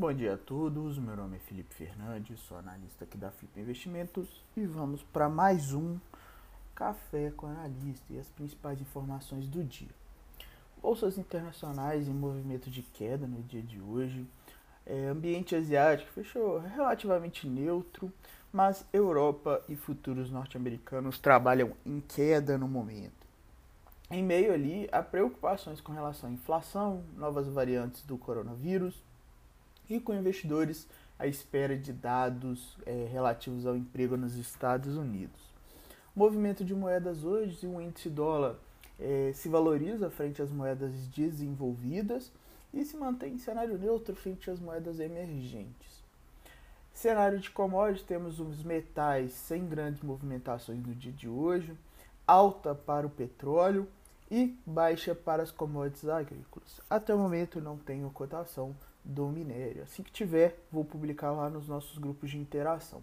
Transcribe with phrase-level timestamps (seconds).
[0.00, 4.42] Bom dia a todos, meu nome é Felipe Fernandes, sou analista aqui da Flip Investimentos
[4.56, 5.98] e vamos para mais um
[6.74, 9.90] Café com Analista e as principais informações do dia.
[10.80, 14.26] Bolsas internacionais em movimento de queda no dia de hoje,
[14.86, 18.10] é, ambiente asiático fechou relativamente neutro,
[18.50, 23.26] mas Europa e futuros norte-americanos trabalham em queda no momento.
[24.10, 29.09] Em meio ali a preocupações com relação à inflação, novas variantes do coronavírus
[29.90, 30.86] e com investidores
[31.18, 35.40] à espera de dados é, relativos ao emprego nos Estados Unidos.
[36.16, 38.56] O movimento de moedas hoje, o índice dólar
[38.98, 42.32] é, se valoriza frente às moedas desenvolvidas
[42.72, 46.00] e se mantém em cenário neutro frente às moedas emergentes.
[46.92, 51.76] Cenário de commodities, temos os metais sem grandes movimentações no dia de hoje,
[52.26, 53.88] alta para o petróleo
[54.30, 56.80] e baixa para as commodities agrícolas.
[56.88, 59.82] Até o momento não tenho cotação do minério.
[59.82, 63.02] Assim que tiver, vou publicar lá nos nossos grupos de interação.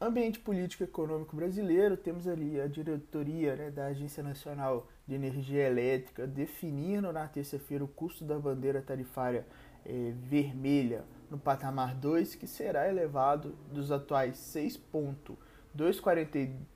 [0.00, 5.62] Ambiente político e econômico brasileiro, temos ali a diretoria né, da Agência Nacional de Energia
[5.62, 9.46] Elétrica definindo na terça-feira o custo da bandeira tarifária
[9.86, 16.74] eh, vermelha no patamar 2, que será elevado dos atuais 6,242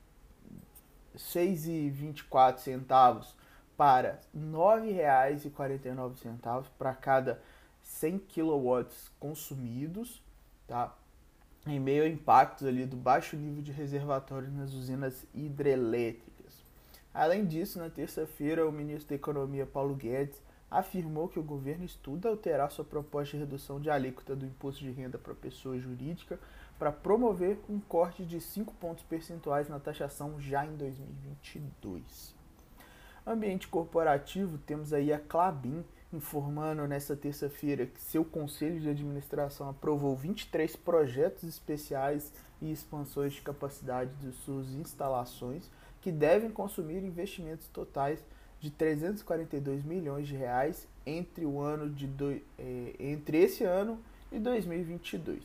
[1.18, 3.34] 6,24 centavos
[3.78, 7.40] para R$ 9,49 para cada
[7.80, 8.86] 100 kW
[9.20, 10.20] consumidos,
[10.66, 10.92] tá?
[11.64, 16.64] Em meio a impactos ali do baixo nível de reservatório nas usinas hidrelétricas.
[17.14, 22.28] Além disso, na terça-feira, o ministro da Economia Paulo Guedes afirmou que o governo estuda
[22.28, 26.40] alterar sua proposta de redução de alíquota do imposto de renda para pessoa jurídica
[26.80, 32.37] para promover um corte de 5 pontos percentuais na taxação já em 2022.
[33.28, 40.16] Ambiente corporativo, temos aí a Clabin informando nesta terça-feira que seu conselho de administração aprovou
[40.16, 45.70] 23 projetos especiais e expansões de capacidade de suas instalações
[46.00, 48.24] que devem consumir investimentos totais
[48.60, 53.98] de 342 milhões de reais entre o ano de do, eh, entre esse ano
[54.32, 55.42] e 2022.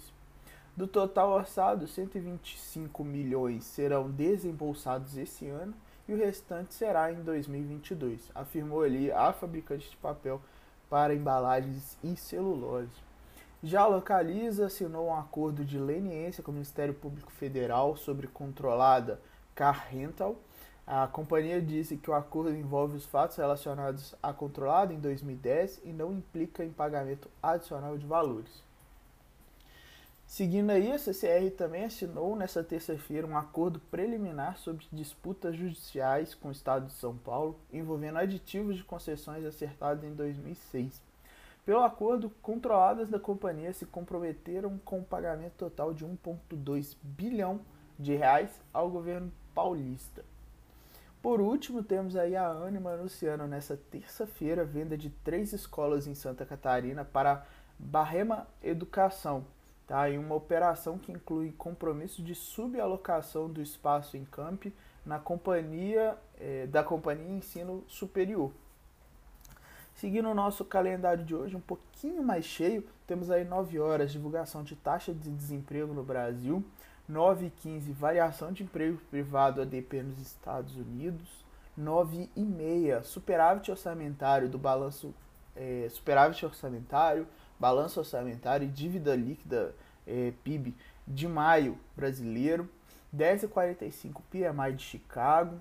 [0.74, 5.74] Do total orçado, 125 milhões serão desembolsados esse ano
[6.08, 10.42] e o restante será em 2022, afirmou ali a fabricante de papel
[10.90, 12.92] para embalagens e celulose.
[13.64, 19.22] Já Localiza assinou um acordo de leniência com o Ministério Público Federal sobre controlada
[19.56, 20.36] Car Rental.
[20.86, 25.94] A companhia disse que o acordo envolve os fatos relacionados à controlada em 2010 e
[25.94, 28.64] não implica em pagamento adicional de valores.
[30.34, 36.48] Seguindo aí, a CCR também assinou nesta terça-feira um acordo preliminar sobre disputas judiciais com
[36.48, 41.00] o Estado de São Paulo envolvendo aditivos de concessões acertados em 2006.
[41.64, 47.60] Pelo acordo, controladas da companhia se comprometeram com o pagamento total de 1,2 bilhão
[48.00, 50.26] de reais ao governo paulista.
[51.22, 56.16] Por último, temos aí a Anima anunciando nesta terça-feira a venda de três escolas em
[56.16, 57.46] Santa Catarina para
[57.78, 59.46] Barrema Educação,
[59.88, 60.10] tá?
[60.10, 64.66] em uma operação que inclui compromisso de subalocação do espaço em camp
[65.06, 68.52] na companhia eh, da companhia ensino superior.
[69.96, 74.64] Seguindo o nosso calendário de hoje, um pouquinho mais cheio, temos aí 9 horas divulgação
[74.64, 76.64] de taxa de desemprego no Brasil,
[77.08, 81.44] 9 e 15 variação de emprego privado ADP nos Estados Unidos,
[81.78, 85.14] 9 e meia superávit orçamentário do balanço
[85.56, 87.28] eh, superávit orçamentário,
[87.64, 89.74] balanço orçamentário e dívida líquida
[90.06, 90.76] é, PIB
[91.08, 92.70] de maio brasileiro,
[93.16, 95.56] 10h45 PMI de Chicago,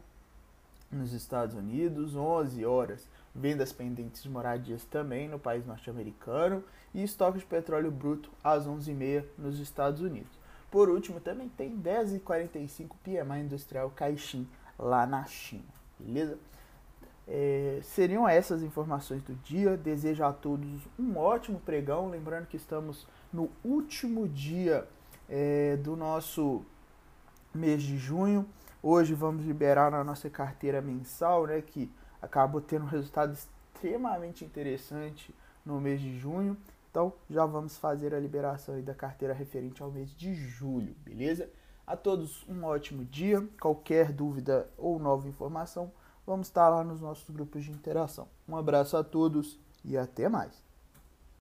[0.91, 7.39] nos Estados Unidos, 11 horas vendas pendentes de moradias também no país norte-americano e estoque
[7.39, 10.33] de petróleo bruto às 11h30 nos Estados Unidos.
[10.73, 16.37] Por último, também tem 10h45 PMI industrial Caixin lá na China, beleza?
[17.27, 19.77] É, seriam essas informações do dia.
[19.77, 22.11] Desejo a todos um ótimo pregão.
[22.11, 24.87] Lembrando que estamos no último dia
[25.29, 26.65] é, do nosso
[27.55, 28.47] mês de junho.
[28.83, 31.91] Hoje vamos liberar a nossa carteira mensal, né, que
[32.21, 35.35] acabou tendo um resultado extremamente interessante
[35.65, 36.57] no mês de junho.
[36.91, 41.49] Então já vamos fazer a liberação da carteira referente ao mês de julho, beleza?
[41.87, 43.47] A todos um ótimo dia.
[43.61, 45.91] Qualquer dúvida ou nova informação,
[46.27, 48.29] vamos estar lá nos nossos grupos de interação.
[48.49, 50.63] Um abraço a todos e até mais.